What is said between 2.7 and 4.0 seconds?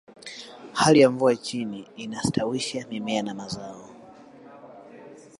mimea na mazao